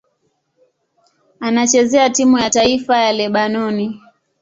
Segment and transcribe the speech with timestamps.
[1.39, 4.01] Anachezea timu ya taifa ya Lebanoni.